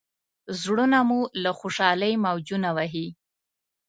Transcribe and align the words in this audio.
زړونه 0.61 0.99
مو 1.07 1.19
له 1.43 1.51
خوشالۍ 1.59 2.13
موجونه 2.25 2.69
وهي. 2.77 3.07